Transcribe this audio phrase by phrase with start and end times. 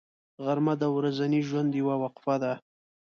[0.43, 2.53] غرمه د ورځني ژوند یوه وقفه ده